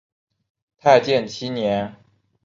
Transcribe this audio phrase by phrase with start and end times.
[0.79, 1.95] 太建七年。